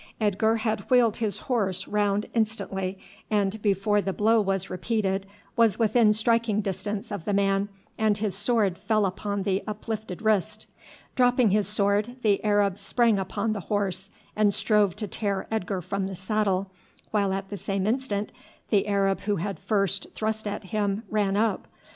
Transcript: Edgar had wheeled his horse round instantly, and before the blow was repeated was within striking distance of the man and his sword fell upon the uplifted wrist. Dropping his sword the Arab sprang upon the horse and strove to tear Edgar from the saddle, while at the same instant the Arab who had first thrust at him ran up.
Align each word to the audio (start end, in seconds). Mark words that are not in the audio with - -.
Edgar 0.19 0.55
had 0.55 0.79
wheeled 0.89 1.17
his 1.17 1.37
horse 1.45 1.87
round 1.87 2.25
instantly, 2.33 2.97
and 3.29 3.61
before 3.61 4.01
the 4.01 4.11
blow 4.11 4.41
was 4.41 4.67
repeated 4.67 5.27
was 5.55 5.77
within 5.77 6.11
striking 6.11 6.59
distance 6.59 7.11
of 7.11 7.23
the 7.23 7.35
man 7.35 7.69
and 7.99 8.17
his 8.17 8.33
sword 8.33 8.79
fell 8.79 9.05
upon 9.05 9.43
the 9.43 9.61
uplifted 9.67 10.23
wrist. 10.23 10.65
Dropping 11.15 11.51
his 11.51 11.67
sword 11.67 12.15
the 12.23 12.43
Arab 12.43 12.79
sprang 12.79 13.19
upon 13.19 13.53
the 13.53 13.59
horse 13.69 14.09
and 14.35 14.51
strove 14.55 14.95
to 14.95 15.07
tear 15.07 15.45
Edgar 15.51 15.81
from 15.83 16.07
the 16.07 16.15
saddle, 16.15 16.71
while 17.11 17.31
at 17.31 17.49
the 17.51 17.55
same 17.57 17.85
instant 17.85 18.31
the 18.71 18.87
Arab 18.87 19.19
who 19.19 19.35
had 19.35 19.59
first 19.59 20.07
thrust 20.15 20.47
at 20.47 20.63
him 20.63 21.03
ran 21.11 21.37
up. 21.37 21.67